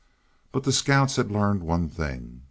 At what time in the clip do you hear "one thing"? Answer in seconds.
1.61-2.39